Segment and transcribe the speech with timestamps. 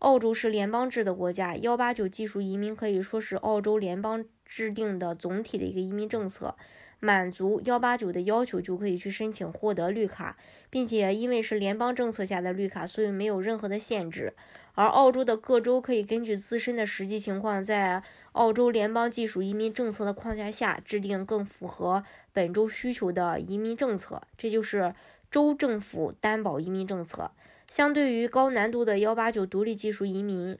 [0.00, 6.54] 澳洲是联邦制的国家，幺八九技术移民可以说是澳洲联邦制定的总体的一个移民政策，
[7.00, 10.36] 满足幺八九的要求就可以去申请获得绿卡，
[10.68, 14.34] 并且因为是联邦政策下的绿卡，所以没有任何的限制。
[14.74, 22.04] 而澳洲的各州可以根据自身的实际情况，在澳洲联邦技术移民政策的框架下，制定更符合
[22.34, 24.94] 本州需求的移民政策，这就是
[25.30, 27.30] 州政府担保移民政策。
[27.68, 30.56] 相对于高难度的幺八九独立技术移民，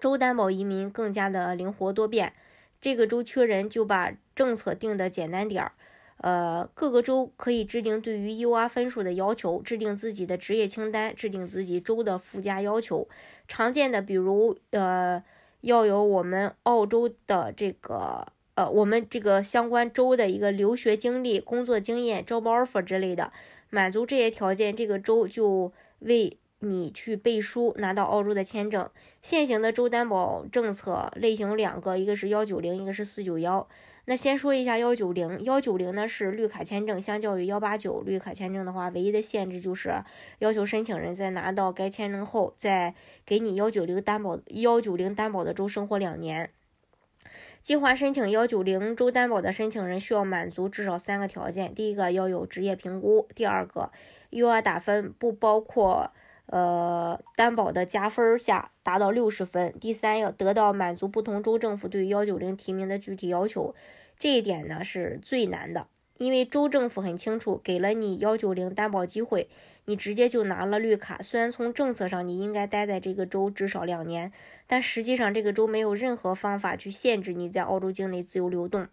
[0.00, 2.32] 州担保移民更加的灵活多变。
[2.80, 5.72] 这个州缺人，就把政策定的简单点儿。
[6.18, 13.08] 呃，各个州可以制定对于 UR 分数的要求，制定自己的职业清单，制定自己州的附加要求。
[13.46, 15.22] 常见的，比如呃，
[15.60, 23.32] 要有我们澳洲的这个呃，我们这个相关州的一个留学经历、工作经验、招 offer 之类的。
[23.70, 25.72] 满足这些条件，这个州就。
[26.02, 28.88] 为你去背书拿到澳洲的签证。
[29.20, 33.68] 现行的州担保政策类型两个，一个是幺九零，一个是四九幺。
[34.04, 40.02] 那先说一下幺九零，幺九零呢是绿卡签证，相较于幺八九绿卡签证的话，唯一的限制就是
[40.40, 46.50] 要求申请人在拿到该签证后，再给你幺九零担保幺九零担保的州生活两年。
[47.62, 53.90] 计划申请幺九零州担保的申请人需要满足至少三个条件：第一个要有职业评估；第二个。
[54.32, 56.10] UR 打分不包括
[56.46, 59.74] 呃担保的加分下达到六十分。
[59.78, 63.74] 第三，要得到满足不同州政府对幺九零提名的具体要求，
[64.18, 69.48] 这一点呢是最难的，因为州政府很清楚，给了你幺九零担保机会，
[69.84, 71.18] 你直接就拿了绿卡。
[71.22, 74.32] 虽然从政策上你应该待在这个州至少两年，
[74.66, 78.86] 但实际上这个州没有任何方法去限制你在澳洲境内自由流动。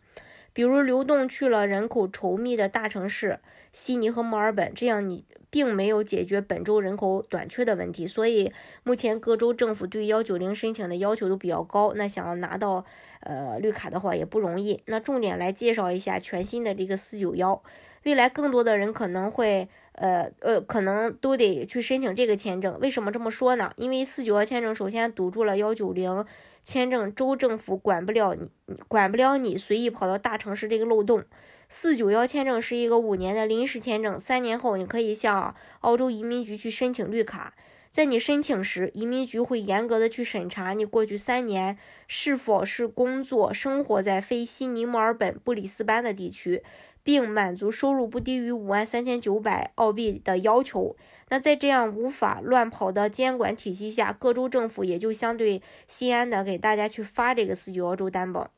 [0.52, 3.40] 比如流动去了人口稠密的大城市
[3.72, 8.08] 悉尼和墨尔本，这样你并没有解决本州人口短缺的问题。
[8.08, 8.52] 所以
[8.84, 12.84] 目前各州政府对幺九零申请的要求都比较高，那想要拿到
[13.20, 14.82] 呃绿卡的话也不容易。
[14.86, 17.62] 那重点来介绍一下全新的这个四九幺，
[18.04, 19.70] 未来更多的人可能会
[20.00, 22.80] 呃呃可能都得去申请这个签证。
[22.80, 23.72] 为什么这么说呢？
[23.78, 26.26] 因为四九幺签证首先堵住了幺九零。
[26.62, 28.52] 签证州政府管不了你，
[28.88, 31.24] 管不了你随意跑到大城市这个漏洞。
[31.68, 37.56] 四九幺签证是一个五年的临时签证，三年后你可以向澳洲移民局去申请绿卡。
[37.92, 41.78] 在你申请时，移民局会严格的去审查你过去三年
[42.08, 46.64] 是否是工作生活在非悉尼、墨尔本、布里斯班的地区。
[47.02, 50.96] 并满足收入不低于五万三千九百澳币的要求。
[51.30, 58.52] 那在这样无法乱跑的监管体系下，各州政府也就相对心安的给大家去发这个四九幺州担保。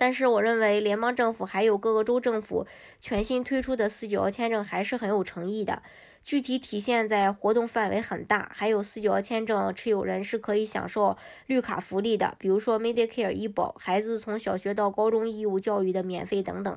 [0.00, 2.66] 但是，我认为联邦政府还有各个州政府
[2.98, 5.82] 全新推出的四九幺签证还是很有诚意的。
[6.22, 11.18] 具体体现在活动范围很大，还有四九幺签证持有人是可以享受
[11.48, 16.74] 绿卡福利的，比如说 Medicare 医保、孩子从小学到高中义务教育的免费等等。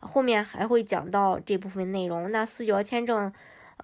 [0.00, 2.32] 后面还会讲到这部分内容。
[2.32, 3.30] 那四九幺签证，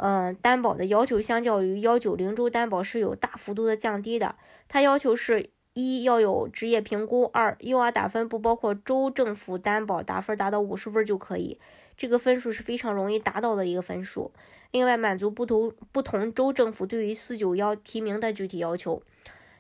[0.01, 4.35] 嗯，担保的要求相较于幺九零州担保是有大幅度的降低的。
[4.67, 5.51] 它要求是
[5.81, 11.57] 一要有职业评估，二 UR 打分不包括州政府担保，打分达到五十分就可以。
[11.97, 14.33] 这个分数是非常容易达到的一个分数。
[14.73, 19.01] 另外，满足不同不同州政府对于四九幺提名的具体要求。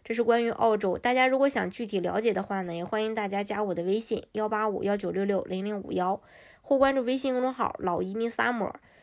[0.05, 0.99] 这是关于澳洲。
[0.99, 6.21] 大家如果想具体了解的话呢，也欢迎大家加我的微信幺八五幺九六六零零五幺。
[6.62, 8.73] 或关注微信公众号“老移民 summer”，